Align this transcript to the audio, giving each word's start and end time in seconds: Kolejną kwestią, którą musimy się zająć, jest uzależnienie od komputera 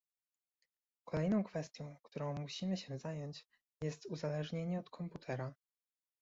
Kolejną 1.05 1.43
kwestią, 1.43 1.97
którą 2.03 2.33
musimy 2.37 2.77
się 2.77 2.97
zająć, 2.99 3.45
jest 3.83 4.05
uzależnienie 4.05 4.79
od 4.79 4.89
komputera 4.89 5.53